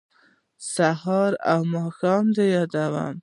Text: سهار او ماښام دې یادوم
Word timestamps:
سهار 0.73 1.31
او 1.51 1.59
ماښام 1.73 2.25
دې 2.35 2.45
یادوم 2.55 3.13